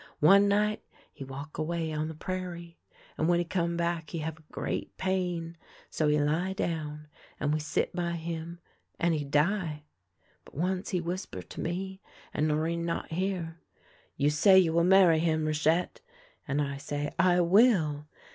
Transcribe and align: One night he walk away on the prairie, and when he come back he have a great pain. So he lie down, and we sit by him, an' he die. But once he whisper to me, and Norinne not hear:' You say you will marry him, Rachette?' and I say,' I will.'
One 0.19 0.47
night 0.47 0.81
he 1.13 1.23
walk 1.23 1.59
away 1.59 1.93
on 1.93 2.07
the 2.07 2.15
prairie, 2.15 2.79
and 3.19 3.29
when 3.29 3.37
he 3.37 3.45
come 3.45 3.77
back 3.77 4.09
he 4.09 4.17
have 4.17 4.39
a 4.39 4.51
great 4.51 4.97
pain. 4.97 5.57
So 5.91 6.07
he 6.07 6.19
lie 6.19 6.53
down, 6.53 7.07
and 7.39 7.53
we 7.53 7.59
sit 7.59 7.95
by 7.95 8.13
him, 8.13 8.57
an' 8.97 9.13
he 9.13 9.23
die. 9.23 9.83
But 10.43 10.55
once 10.55 10.89
he 10.89 10.99
whisper 10.99 11.43
to 11.43 11.61
me, 11.61 12.01
and 12.33 12.47
Norinne 12.47 12.83
not 12.83 13.11
hear:' 13.11 13.59
You 14.17 14.31
say 14.31 14.57
you 14.57 14.73
will 14.73 14.83
marry 14.83 15.19
him, 15.19 15.45
Rachette?' 15.45 16.01
and 16.47 16.63
I 16.63 16.77
say,' 16.77 17.13
I 17.19 17.39
will.' 17.41 18.07